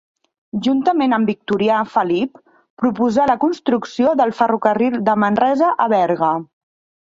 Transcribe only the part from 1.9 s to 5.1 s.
Felip, proposà la construcció del ferrocarril